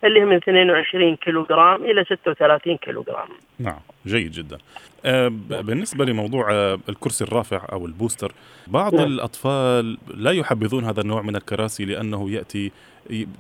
اللي 0.03 0.19
هي 0.19 0.25
من 0.25 0.35
22 0.35 1.15
كيلو 1.15 1.43
جرام 1.43 1.85
إلى 1.85 2.05
36 2.05 2.77
كيلو 2.77 3.03
جرام. 3.03 3.27
نعم، 3.59 3.79
جيد 4.05 4.31
جدا. 4.31 4.57
آه، 5.05 5.27
بالنسبة 5.49 6.05
لموضوع 6.05 6.51
آه، 6.51 6.79
الكرسي 6.89 7.23
الرافع 7.23 7.61
أو 7.71 7.85
ال 7.85 7.90
booster، 7.90 8.31
بعض 8.67 8.95
نعم. 8.95 9.05
الأطفال 9.05 9.97
لا 10.15 10.31
يحبذون 10.31 10.83
هذا 10.83 11.01
النوع 11.01 11.21
من 11.21 11.35
الكراسي 11.35 11.85
لأنه 11.85 12.31
يأتي 12.31 12.71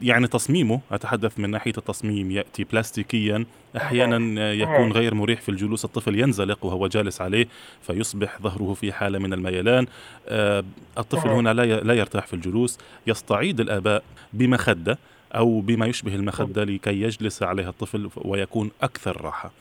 يعني 0.01 0.27
تصميمه 0.27 0.81
أتحدث 0.91 1.39
من 1.39 1.49
ناحية 1.49 1.73
التصميم 1.77 2.31
يأتي 2.31 2.63
بلاستيكيا 2.63 3.45
أحيانا 3.77 4.51
يكون 4.53 4.91
غير 4.91 5.15
مريح 5.15 5.41
في 5.41 5.49
الجلوس 5.49 5.85
الطفل 5.85 6.19
ينزلق 6.19 6.65
وهو 6.65 6.87
جالس 6.87 7.21
عليه 7.21 7.47
فيصبح 7.81 8.41
ظهره 8.41 8.73
في 8.73 8.91
حالة 8.91 9.19
من 9.19 9.33
الميلان. 9.33 9.85
آه، 10.27 10.63
الطفل 10.97 11.29
هنا 11.29 11.53
لا 11.53 11.81
لا 11.81 11.93
يرتاح 11.93 12.27
في 12.27 12.33
الجلوس. 12.33 12.77
يستعيد 13.07 13.59
الآباء 13.59 14.03
بمخدة 14.33 14.97
أو 15.35 15.61
بما 15.61 15.85
يشبه 15.85 16.15
المخدة 16.15 16.63
لكي 16.63 17.01
يجلس 17.01 17.43
عليها 17.43 17.69
الطفل 17.69 18.09
ويكون 18.15 18.71
أكثر 18.81 19.21
راحة. 19.21 19.51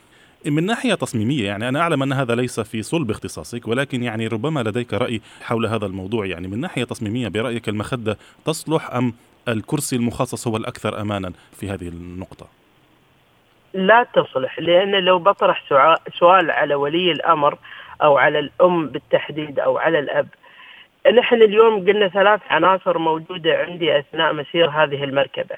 من 0.45 0.65
ناحية 0.65 0.93
تصميمية 0.93 1.45
يعني 1.45 1.69
أنا 1.69 1.79
أعلم 1.79 2.03
أن 2.03 2.13
هذا 2.13 2.35
ليس 2.35 2.59
في 2.59 2.83
صلب 2.83 3.11
اختصاصك 3.11 3.67
ولكن 3.67 4.03
يعني 4.03 4.27
ربما 4.27 4.59
لديك 4.59 4.93
رأي 4.93 5.21
حول 5.41 5.65
هذا 5.65 5.85
الموضوع. 5.85 6.25
يعني 6.25 6.47
من 6.47 6.59
ناحية 6.59 6.83
تصميمية 6.83 7.27
برأيك 7.27 7.69
المخدة 7.69 8.17
تصلح 8.45 8.93
أم 8.93 9.13
الكرسي 9.51 9.95
المخصص 9.95 10.47
هو 10.47 10.57
الأكثر 10.57 11.01
أمانا 11.01 11.31
في 11.51 11.69
هذه 11.69 11.87
النقطة. 11.87 12.47
لا 13.73 14.03
تصلح 14.03 14.59
لأن 14.59 14.91
لو 14.91 15.19
بطرح 15.19 15.63
سؤال 16.19 16.51
على 16.51 16.75
ولي 16.75 17.11
الأمر 17.11 17.57
أو 18.01 18.17
على 18.17 18.39
الأم 18.39 18.87
بالتحديد 18.87 19.59
أو 19.59 19.77
على 19.77 19.99
الأب 19.99 20.27
نحن 21.13 21.35
اليوم 21.35 21.85
قلنا 21.85 22.07
ثلاث 22.07 22.41
عناصر 22.49 22.97
موجودة 22.97 23.57
عندي 23.57 23.99
أثناء 23.99 24.33
مسير 24.33 24.69
هذه 24.69 25.03
المركبة. 25.03 25.55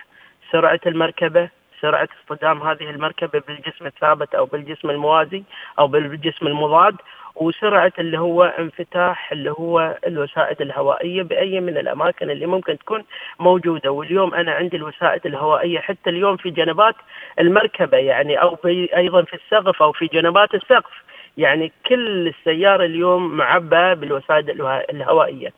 سرعة 0.52 0.80
المركبة 0.86 1.50
سرعة 1.82 2.10
اصطدام 2.22 2.62
هذه 2.62 2.90
المركبة 2.90 3.42
بالجسم 3.48 3.86
الثابت 3.86 4.36
أو 4.36 4.46
بالجسم 4.46 4.90
الموازي 4.90 5.44
أو 5.80 5.88
بالجسم 5.88 6.48
المضاد 6.48 6.96
وسرعة 7.36 7.94
اللي 8.00 8.20
هو 8.20 8.44
انفتاح 8.44 9.32
اللي 9.32 9.52
هو 9.52 9.98
الوسائد 10.08 10.62
الهوائية 10.62 11.24
بأي 11.24 11.60
من 11.60 11.78
الأماكن 11.78 12.30
اللي 12.30 12.46
ممكن 12.46 12.78
تكون 12.78 13.04
موجودة 13.40 13.92
واليوم 13.92 14.34
أنا 14.34 14.52
عندي 14.52 14.78
الوسائد 14.78 15.26
الهوائية 15.26 15.80
حتى 15.80 16.10
اليوم 16.10 16.38
في 16.38 16.50
جنبات 16.50 16.96
المركبة 17.40 17.98
يعني 17.98 18.42
أو 18.42 18.58
أيضا 18.96 19.22
في 19.24 19.34
السقف 19.34 19.82
أو 19.82 19.92
في 19.92 20.08
جنبات 20.08 20.56
السقف 20.56 21.04
يعني 21.38 21.72
كل 21.86 22.28
السيارة 22.28 22.86
اليوم 22.86 23.38
معبأة 23.38 23.94
بالوسائد 23.94 24.50
الهوائية. 24.90 25.54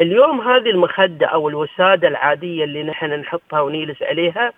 اليوم 0.00 0.40
هذه 0.40 0.70
المخدة 0.70 1.26
أو 1.26 1.48
الوسادة 1.48 2.08
العادية 2.08 2.64
اللي 2.64 2.82
نحن 2.82 3.10
نحطها 3.12 3.60
ونجلس 3.60 4.02
عليها 4.02 4.52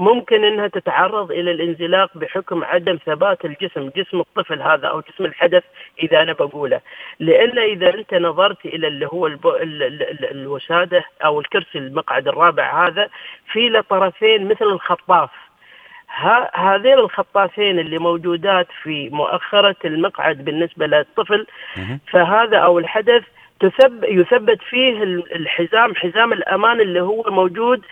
ممكن 0.00 0.44
إنها 0.44 0.66
تتعرض 0.66 1.30
إلى 1.32 1.50
الانزلاق 1.50 2.10
بحكم 2.18 2.64
عدم 2.64 2.98
ثبات 3.06 3.44
الجسم، 3.44 3.90
جسم 3.96 4.20
الطفل 4.20 4.62
هذا 4.62 4.88
أو 4.88 5.00
جسم 5.00 5.24
الحدث 5.24 5.62
إذا 6.02 6.22
أنا 6.22 6.32
بقوله، 6.32 6.80
لأن 7.18 7.58
إذا 7.58 7.94
أنت 7.94 8.14
نظرت 8.14 8.64
إلى 8.66 8.88
اللي 8.88 9.06
هو 9.06 9.26
الوسادة 10.30 11.04
أو 11.24 11.40
الكرسي 11.40 11.78
المقعد 11.78 12.28
الرابع 12.28 12.86
هذا 12.86 13.08
في 13.52 13.68
له 13.68 13.80
طرفين 13.80 14.48
مثل 14.48 14.64
الخطاف. 14.64 15.30
هذين 16.54 16.98
الخطافين 16.98 17.78
اللي 17.78 17.98
موجودات 17.98 18.66
في 18.82 19.08
مؤخرة 19.08 19.76
المقعد 19.84 20.44
بالنسبة 20.44 20.86
للطفل 20.86 21.46
فهذا 22.06 22.58
أو 22.58 22.78
الحدث 22.78 23.22
تثب 23.60 24.04
يثبت 24.04 24.62
فيه 24.62 25.02
الحزام 25.36 25.94
حزام 25.94 26.32
الأمان 26.32 26.80
اللي 26.80 27.00
هو 27.00 27.22
موجود 27.28 27.82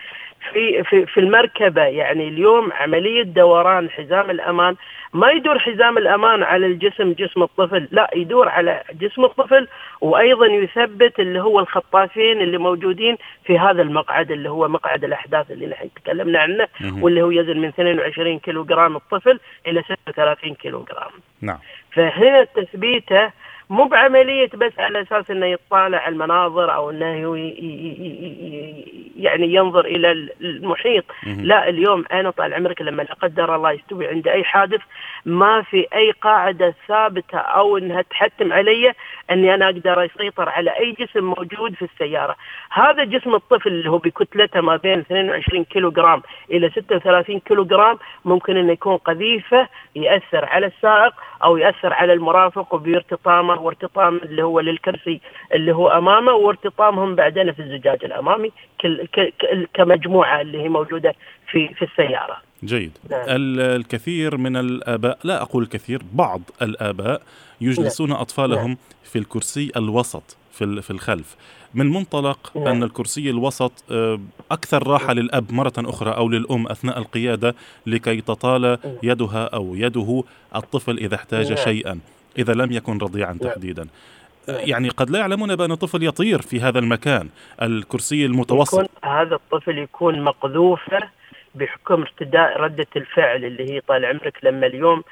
في 0.52 0.84
في 0.84 1.06
في 1.06 1.20
المركبة. 1.20 1.82
يعني 1.82 2.28
اليوم 2.28 2.72
عملية 2.72 3.22
دوران 3.22 3.90
حزام 3.90 4.30
الأمان. 4.30 4.76
ما 5.12 5.30
يدور 5.30 5.58
حزام 5.58 5.98
الأمان 5.98 6.42
على 6.42 6.66
الجسم 6.66 7.12
جسم 7.12 7.42
الطفل. 7.42 7.88
لا 7.90 8.10
يدور 8.14 8.48
على 8.48 8.82
جسم 9.00 9.24
الطفل 9.24 9.68
وأيضا 10.00 10.46
يثبت 10.46 11.20
اللي 11.20 11.40
هو 11.40 11.60
الخطافين 11.60 12.40
اللي 12.40 12.58
موجودين 12.58 13.16
في 13.44 13.58
هذا 13.58 13.82
المقعد 13.82 14.30
اللي 14.30 14.50
هو 14.50 14.68
مقعد 14.68 15.04
الأحداث 15.04 15.50
اللي 15.50 15.66
نحن 15.66 15.88
تكلمنا 15.96 16.38
عنه 16.38 16.68
واللي 17.00 17.22
هو 17.22 17.30
يزن 17.30 17.58
من 17.58 17.68
22 17.68 18.38
كيلو 18.38 18.64
جرام 18.64 18.96
الطفل 18.96 19.40
إلى 19.66 19.82
36 20.06 20.54
كيلو 20.54 20.82
جرام 20.82 21.10
نعم. 21.40 21.58
فهنا 21.92 22.44
تثبيته 22.44 23.30
مو 23.70 23.84
بعملية 23.84 24.50
بس 24.54 24.72
على 24.78 25.02
أساس 25.02 25.30
أنه 25.30 25.46
يطالع 25.46 26.08
المناظر 26.08 26.74
أو 26.74 26.90
أنه 26.90 27.36
يعني 29.16 29.54
ينظر 29.54 29.84
إلى 29.84 30.12
المحيط. 30.40 31.04
لا 31.26 31.68
اليوم 31.68 32.04
أنا 32.12 32.30
طال 32.30 32.54
عمرك 32.54 32.82
لما 32.82 33.02
لا 33.02 33.14
قدر 33.14 33.54
الله 33.54 33.72
يستوي 33.72 34.08
عند 34.08 34.28
أي 34.28 34.44
حادث 34.44 34.80
ما 35.26 35.62
في 35.62 35.86
أي 35.94 36.10
قاعدة 36.10 36.74
ثابتة 36.88 37.38
أو 37.38 37.78
أنها 37.78 38.02
تحتم 38.02 38.52
علي 38.52 38.92
أني 39.30 39.54
أنا 39.54 39.64
أقدر 39.64 40.04
أسيطر 40.04 40.48
على 40.48 40.70
أي 40.70 40.92
جسم 40.92 41.24
موجود 41.24 41.74
في 41.74 41.82
السيارة. 41.82 42.36
هذا 42.70 43.04
جسم 43.04 43.34
الطفل 43.34 43.68
اللي 43.68 43.90
هو 43.90 43.98
بكتلته 43.98 44.60
ما 44.60 44.76
بين 44.76 44.98
22 44.98 45.64
كيلو 45.64 45.90
جرام 45.90 46.22
إلى 46.50 46.70
36 46.70 47.40
كيلو 47.40 47.64
جرام 47.64 47.98
ممكن 48.24 48.56
أنه 48.56 48.72
يكون 48.72 48.96
قذيفة 48.96 49.68
يأثر 49.96 50.44
على 50.44 50.66
السائق 50.66 51.14
أو 51.44 51.56
يأثر 51.56 51.92
على 51.92 52.12
المرافق 52.12 52.74
وبارتطامه. 52.74 53.57
وارتطام 53.58 54.16
اللي 54.16 54.42
هو 54.42 54.60
للكرسي 54.60 55.20
اللي 55.54 55.74
هو 55.74 55.88
أمامه 55.88 56.32
وارتطامهم 56.32 57.14
بعدين 57.14 57.52
في 57.52 57.62
الزجاج 57.62 58.04
الأمامي 58.04 58.52
كمجموعة 59.74 60.40
اللي 60.40 60.62
هي 60.62 60.68
موجودة 60.68 61.14
في 61.50 61.68
في 61.74 61.84
السيارة. 61.84 62.36
جيد 62.64 62.98
نعم. 63.10 63.24
الكثير 63.28 64.36
من 64.36 64.56
الآباء 64.56 65.18
لا 65.24 65.42
أقول 65.42 65.62
الكثير 65.62 66.02
بعض 66.12 66.40
الآباء 66.62 67.22
يجلسون 67.60 68.08
نعم. 68.08 68.20
أطفالهم 68.20 68.68
نعم. 68.68 68.76
في 69.04 69.18
الكرسي 69.18 69.72
الوسط 69.76 70.36
في 70.52 70.82
في 70.82 70.90
الخلف 70.90 71.36
من 71.74 71.86
منطلق 71.90 72.52
نعم. 72.56 72.66
أن 72.66 72.82
الكرسي 72.82 73.30
الوسط 73.30 73.72
آه، 73.90 74.20
أكثر 74.50 74.86
راحة 74.86 75.12
للأب 75.12 75.52
مرة 75.52 75.72
أخرى 75.78 76.10
أو 76.10 76.28
للأم 76.28 76.66
أثناء 76.66 76.98
القيادة 76.98 77.54
لكي 77.86 78.20
تطال 78.20 78.62
نعم. 78.62 78.78
يدها 79.02 79.44
أو 79.44 79.74
يده 79.74 80.24
الطفل 80.56 80.98
إذا 80.98 81.14
احتاج 81.14 81.52
نعم. 81.52 81.64
شيئا 81.64 82.00
إذا 82.38 82.52
لم 82.52 82.72
يكن 82.72 82.98
رضيعا 82.98 83.38
تحديدا. 83.42 83.86
يعني 84.48 84.88
قد 84.88 85.10
لا 85.10 85.18
يعلمون 85.18 85.56
بأن 85.56 85.72
الطفل 85.72 86.02
يطير 86.02 86.42
في 86.42 86.60
هذا 86.60 86.78
المكان. 86.78 87.28
الكرسي 87.62 88.26
المتوسط. 88.26 88.74
يكون 88.74 88.88
هذا 89.04 89.34
الطفل 89.34 89.78
يكون 89.78 90.22
مقذوفة 90.22 91.00
بحكم 91.54 92.02
ارتداء 92.02 92.60
ردة 92.60 92.86
الفعل 92.96 93.44
اللي 93.44 93.72
هي 93.72 93.80
طال 93.80 94.04
عمرك 94.04 94.38
لما 94.42 94.66
اليوم 94.66 95.02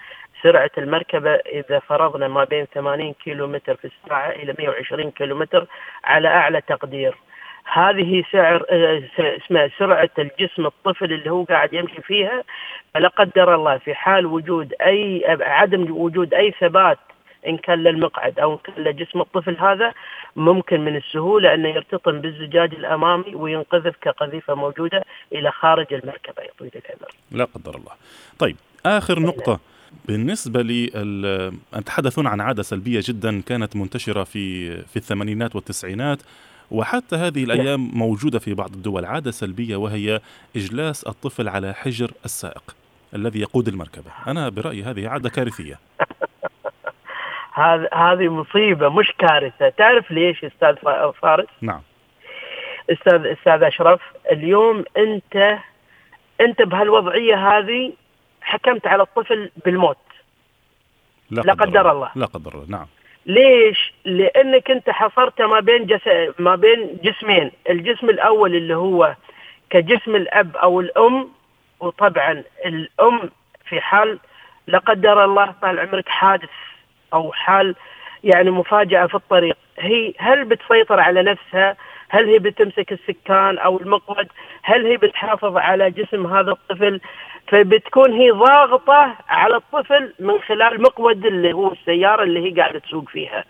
سرعة 0.43 0.71
المركبة 0.79 1.31
إذا 1.31 1.79
فرضنا 1.79 2.29
ما 2.29 2.45
بين 2.45 2.67
80 2.75 3.13
كيلو 3.13 3.47
متر 3.47 3.77
في 3.77 3.85
الساعة 3.85 4.31
إلى 4.31 4.55
120 4.59 5.11
كيلو 5.11 5.39
متر 5.39 5.67
على 6.05 6.29
أعلى 6.29 6.61
تقدير. 6.61 7.15
هذه 7.73 8.25
سعر 8.33 8.65
اسمها 9.19 9.71
سرعة 9.79 10.11
الجسم 10.19 10.67
الطفل 10.67 11.13
اللي 11.13 11.31
هو 11.31 11.45
قاعد 11.45 11.73
يمشي 11.73 12.03
فيها. 12.03 12.43
فلا 12.95 13.09
قدر 13.09 13.55
الله 13.55 13.79
في 13.79 13.95
حال 13.95 14.27
وجود 14.27 14.75
أي 14.81 15.25
عدم 15.41 15.91
وجود 15.91 16.35
أي 16.35 16.55
ثبات 16.61 16.99
إن 17.47 17.57
كان 17.57 17.79
للمقعد 17.79 18.39
أو 18.39 18.53
إن 18.53 18.59
كان 18.59 18.85
لجسم 18.85 19.21
الطفل 19.21 19.57
هذا 19.59 19.93
ممكن 20.37 20.81
من 20.81 20.97
السهولة 20.97 21.55
انه 21.55 21.69
يرتطم 21.69 22.21
بالزجاج 22.21 22.75
الأمامي 22.75 23.35
وينقذف 23.35 23.95
كقذيفة 24.01 24.55
موجودة 24.55 25.05
إلى 25.33 25.51
خارج 25.51 25.95
المركبة. 25.95 26.43
يا 26.43 26.51
طويل 26.59 26.71
العمر. 26.75 27.13
لا 27.31 27.45
قدر 27.45 27.75
الله. 27.77 27.93
طيب 28.39 28.57
آخر 28.87 29.21
نقطة. 29.21 29.61
بالنسبة 30.05 30.63
لي 30.63 30.87
تحدثون 31.87 32.27
عن 32.27 32.41
عادة 32.41 32.63
سلبية 32.63 33.01
جدا 33.05 33.41
كانت 33.41 33.77
منتشرة 33.77 34.25
في 34.25 34.77
في 34.83 34.97
الثمانينات 34.97 35.57
والتسعينات 35.57 36.23
وحتى 36.71 37.17
هذه 37.17 37.45
الأيام 37.45 37.91
موجودة 37.95 38.39
في 38.39 38.55
بعض 38.55 38.73
الدول 38.73 39.05
عادة 39.05 39.31
سلبية 39.31 39.77
وهي 39.77 40.21
إجلاس 40.57 41.05
الطفل 41.05 41.49
على 41.49 41.75
حجر 41.75 42.11
السائق 42.25 42.77
الذي 43.15 43.41
يقود 43.41 43.69
المركبة. 43.69 44.11
أنا 44.27 44.49
برأيي 44.49 44.83
هذه 44.83 45.09
عادة 45.09 45.29
كارثية. 45.29 45.79
هذه 47.57 47.89
هذه 47.93 48.29
مصيبة 48.29 48.89
مش 48.89 49.13
كارثة. 49.19 49.69
تعرف 49.69 50.11
ليش 50.11 50.45
أستاذ 50.45 50.77
فارس؟ 51.23 51.47
نعم. 51.61 51.81
أستاذ 52.91 53.27
أستاذ 53.27 53.63
أشرف 53.63 54.01
اليوم 54.33 54.85
أنت 54.97 55.59
أنت 56.41 56.63
بهالوضعية 56.63 57.35
هذه 57.49 57.93
حكمت 58.43 58.87
على 58.87 59.03
الطفل 59.03 59.51
بالموت. 59.65 59.97
لا, 61.31 61.41
لا 61.41 61.53
قدر 61.53 61.93
الله. 61.93 62.11
لا 62.15 62.27
قدر 62.27 62.55
الله 62.55 62.67
نعم. 62.69 62.87
ليش؟ 63.27 63.93
لأنك 64.05 64.71
أنت 64.71 64.91
حصرته 64.91 65.47
ما 65.47 65.61
بين 65.61 65.87
جس... 65.87 66.09
ما 66.39 66.55
بين 66.55 66.99
جسمين، 67.05 67.51
الجسم 67.71 68.11
الأول 68.11 68.57
اللي 68.57 68.77
هو 68.77 69.15
كجسم 69.71 70.17
الأب 70.17 70.57
أو 70.57 70.81
الأم 70.81 71.29
وطبعا 71.81 72.45
الأم 72.67 73.31
في 73.69 73.81
حال 73.81 74.19
لا 74.67 74.79
قدر 74.79 75.25
الله 75.25 75.55
طال 75.63 75.79
عمرك 75.81 76.09
حادث. 76.09 76.51
أو 77.17 77.33
حال 77.33 77.75
يعني 78.25 78.51
مفاجأة 78.51 79.07
في 79.07 79.15
الطريق. 79.15 79.57
هي 79.79 80.13
هل 80.19 80.45
بتسيطر 80.45 81.01
على 81.01 81.23
نفسها؟ 81.23 81.77
هل 82.09 82.29
هي 82.29 82.39
بتمسك 82.39 82.93
السكان 82.93 83.59
أو 83.59 83.79
المقود؟ 83.81 84.29
هل 84.63 84.87
هي 84.87 84.97
بتحافظ 84.97 85.57
على 85.57 85.91
جسم 85.91 86.27
هذا 86.27 86.51
الطفل؟ 86.51 87.01
فبتكون 87.49 88.13
هي 88.13 88.31
ضاغطة 88.31 89.15
على 89.29 89.57
الطفل 89.57 90.13
من 90.19 90.39
خلال 90.41 90.83
مقود 90.83 91.27
اللي 91.27 91.53
هو 91.53 91.73
السيارة 91.73 92.23
اللي 92.23 92.41
هي 92.45 92.61
قاعدة 92.61 92.79
تسوق 92.79 93.09
فيها. 93.09 93.45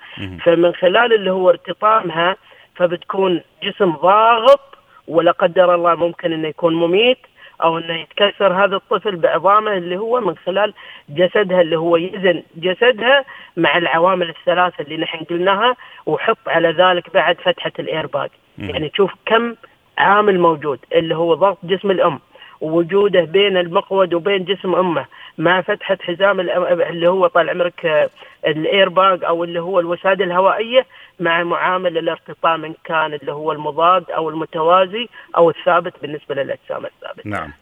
فمن 0.44 0.74
خلال 0.74 1.12
اللي 1.14 1.30
هو 1.30 1.50
ارتطامها 1.50 2.36
فبتكون 2.76 3.40
جسم 3.62 3.90
ضاغط 3.90 4.60
ولا 5.08 5.30
قدر 5.32 5.74
الله 5.74 5.94
ممكن 5.94 6.32
إنه 6.32 6.48
يكون 6.48 6.74
مميت 6.74 7.18
أو 7.62 7.78
انه 7.78 7.94
يتكسر 7.94 8.64
هذا 8.64 8.76
الطفل 8.76 9.16
بعظامه 9.16 9.72
اللي 9.72 9.96
هو 9.96 10.20
من 10.20 10.36
خلال 10.36 10.74
جسدها 11.08 11.60
اللي 11.60 11.76
هو 11.78 11.96
يزن 11.96 12.42
جسدها 12.56 13.24
مع 13.56 13.76
العوامل 13.76 14.28
الثلاثة 14.28 14.84
اللي 14.84 14.96
نحن 14.96 15.24
قلناها 15.24 15.76
وحط 16.06 16.38
على 16.46 16.70
ذلك 16.70 17.14
بعد 17.14 17.36
فتحة 17.40 17.72
الإيرباج. 17.78 18.30
يعني 18.58 18.88
تشوف 18.88 19.12
كم 19.26 19.54
عامل 19.98 20.38
موجود 20.40 20.78
اللي 20.92 21.16
هو 21.16 21.34
ضغط 21.34 21.58
جسم 21.62 21.90
الأم. 21.90 22.20
ووجوده 22.60 23.20
بين 23.20 23.56
المقود 23.56 24.14
وبين 24.14 24.44
جسم 24.44 24.74
أمه 24.74 25.06
مع 25.38 25.60
فتحة 25.60 25.98
حزام 26.02 26.40
اللي 26.40 27.08
هو 27.08 27.26
طال 27.26 27.50
عمرك 27.50 28.10
الايرباج 28.46 29.24
أو 29.24 29.44
اللي 29.44 29.60
هو 29.60 29.80
الوسادة 29.80 30.24
الهوائية 30.24 30.86
مع 31.20 31.42
معامل 31.42 31.98
الارتطام 31.98 32.64
إن 32.64 32.74
كان 32.84 33.14
اللي 33.14 33.32
هو 33.32 33.52
المضاد 33.52 34.10
أو 34.10 34.28
المتوازي 34.28 35.08
أو 35.36 35.50
الثابت 35.50 35.92
بالنسبة 36.02 36.34
للأجسام 36.34 36.86
الثابتة. 36.86 37.22
نعم. 37.30 37.52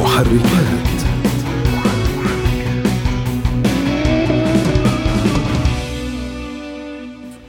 محركات 0.00 0.88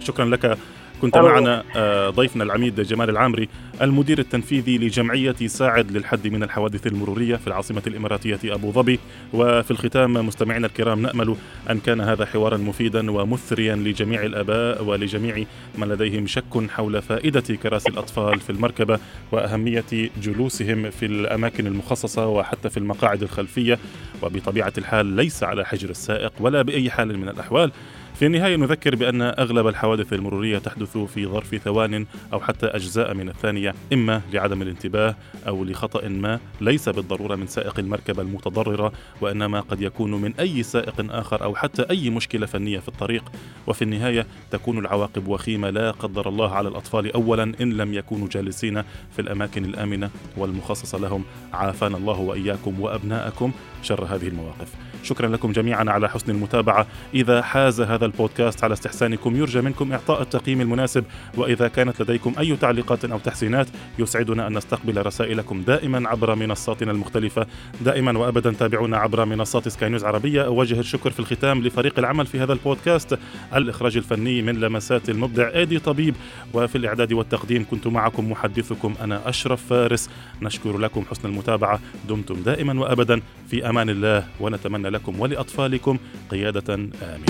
شكرا 0.02 0.26
لك 0.26 0.58
كنت 1.02 1.18
معنا 1.18 1.64
آه، 1.76 2.10
ضيفنا 2.10 2.44
العميد 2.44 2.82
جمال 2.82 3.10
العامري 3.10 3.50
المدير 3.82 4.20
التنفيذي 4.20 4.78
لجمعية 4.78 5.36
ساعد 5.46 5.92
للحد 5.92 6.28
من 6.28 6.44
الحوادث 6.44 6.88
المرورية 6.88 7.36
في 7.36 7.48
العاصمة 7.48 7.82
الإماراتية 7.88 8.40
أبو 8.44 8.72
ظبي. 8.72 9.00
وفي 9.34 9.72
الختام 9.72 10.14
مستمعينا 10.14 10.68
الكرام 10.68 11.02
نأمل 11.02 11.36
أن 11.70 11.80
كان 11.80 12.02
هذا 12.02 12.26
حوارا 12.26 12.58
مفيدا 12.58 13.12
ومثريا 13.12 13.76
لجميع 13.76 14.24
الآباء 14.24 14.84
ولجميع 14.84 15.44
من 15.78 15.88
لديهم 15.88 16.28
شك 16.28 16.70
حول 16.70 17.02
فائدة 17.02 17.56
كراسي 17.64 17.90
الأطفال 17.90 18.40
في 18.40 18.50
المركبة 18.50 19.00
وأهمية 19.32 20.10
جلوسهم 20.22 20.90
في 20.90 21.06
الأماكن 21.06 21.68
المخصصة 21.68 22.28
وحتى 22.28 22.70
في 22.70 22.78
المقاعد 22.78 23.24
الخلفية. 23.24 23.80
وبطبيعة 24.22 24.74
الحال 24.78 25.06
ليس 25.06 25.44
على 25.44 25.66
حجر 25.66 25.90
السائق 25.90 26.34
ولا 26.40 26.62
بأي 26.62 26.92
حال 26.92 27.18
من 27.18 27.30
الأحوال. 27.30 27.72
في 28.20 28.26
النهاية 28.26 28.56
نذكر 28.56 28.96
بأن 28.96 29.22
أغلب 29.22 29.68
الحوادث 29.68 30.14
المرورية 30.14 30.58
تحدث 30.58 30.98
في 30.98 31.26
ظرف 31.26 31.56
ثوان 31.56 32.06
أو 32.34 32.40
حتى 32.40 32.66
أجزاء 32.66 33.14
من 33.14 33.30
الثانية 33.30 33.76
إما 33.94 34.22
لعدم 34.34 34.62
الانتباه 34.62 35.16
أو 35.48 35.64
لخطأ 35.64 36.08
ما 36.08 36.40
ليس 36.62 36.90
بالضرورة 36.90 37.36
من 37.36 37.48
سائق 37.48 37.80
المركبة 37.80 38.22
المتضررة 38.22 38.92
وإنما 39.22 39.60
قد 39.60 39.82
يكون 39.82 40.12
من 40.12 40.34
أي 40.40 40.64
سائق 40.64 40.94
آخر 41.10 41.44
أو 41.44 41.56
حتى 41.56 41.82
أي 41.90 42.10
مشكلة 42.10 42.46
فنية 42.46 42.80
في 42.80 42.88
الطريق. 42.88 43.24
وفي 43.68 43.82
النهاية 43.82 44.26
تكون 44.52 44.78
العواقب 44.78 45.28
وخيمة 45.28 45.70
لا 45.70 45.92
قدر 45.92 46.30
الله 46.30 46.56
على 46.56 46.70
الأطفال 46.70 47.14
أولا 47.14 47.44
إن 47.62 47.74
لم 47.74 47.94
يكونوا 47.94 48.28
جالسين 48.28 48.82
في 49.12 49.20
الأماكن 49.20 49.66
الآمنة 49.66 50.10
والمخصصة 50.38 50.98
لهم. 50.98 51.24
عافانا 51.54 51.98
الله 51.98 52.20
وإياكم 52.20 52.80
وأبناءكم 52.80 53.52
شر 53.82 54.06
هذه 54.06 54.28
المواقف. 54.28 54.89
شكرا 55.04 55.28
لكم 55.28 55.52
جميعا 55.52 55.86
على 55.90 56.10
حسن 56.10 56.32
المتابعة. 56.32 56.88
إذا 57.14 57.42
حاز 57.42 57.82
هذا 57.82 58.06
البودكاست 58.06 58.64
على 58.64 58.74
استحسانكم 58.74 59.36
يرجى 59.36 59.62
منكم 59.62 59.92
إعطاء 59.92 60.22
التقييم 60.22 60.62
المناسب. 60.62 61.04
وإذا 61.38 61.68
كانت 61.68 62.02
لديكم 62.02 62.34
أي 62.40 62.56
تعليقات 62.56 63.06
أو 63.06 63.20
تحسينات 63.20 63.68
يسعدنا 64.00 64.48
أن 64.48 64.58
نستقبل 64.58 65.06
رسائلكم 65.06 65.62
دائما 65.62 66.10
عبر 66.10 66.36
منصاتنا 66.36 66.92
المختلفة. 66.92 67.48
دائما 67.82 68.20
وأبدا 68.20 68.52
تابعونا 68.52 68.98
عبر 68.98 69.26
منصات 69.26 69.68
سكاي 69.68 69.90
نيوز 69.90 70.04
عربية. 70.04 70.46
أوجه 70.46 70.80
الشكر 70.80 71.12
في 71.12 71.20
الختام 71.20 71.62
لفريق 71.62 72.00
العمل 72.00 72.26
في 72.26 72.40
هذا 72.40 72.54
البودكاست 72.54 73.20
الإخراج 73.56 73.98
الفني 73.98 74.42
من 74.42 74.60
لمسات 74.60 75.10
المبدع 75.10 75.50
إيدي 75.56 75.80
طبيب. 75.80 76.16
وفي 76.54 76.78
الإعداد 76.78 77.14
والتقديم 77.14 77.66
كنت 77.72 77.88
معكم 77.88 78.32
محدثكم 78.32 78.94
أنا 79.02 79.30
أشرف 79.30 79.66
فارس. 79.70 80.10
نشكر 80.42 80.78
لكم 80.78 81.06
حسن 81.12 81.30
المتابعة. 81.30 81.80
دمتم 82.10 82.36
دائما 82.36 82.80
وأبدا. 82.80 83.22
في 83.50 83.70
أمان 83.70 83.90
الله 83.90 84.24
ونتمنى 84.40 84.90
لكم 84.90 85.20
ولأطفالكم 85.20 85.98
قيادة 86.32 86.74
آمنة. 86.74 87.26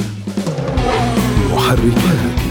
محركات. 1.54 2.49